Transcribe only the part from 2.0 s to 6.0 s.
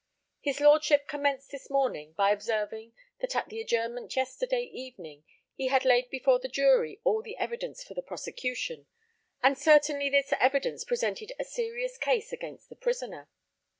by observing, that at the adjournment yesterday evening, he had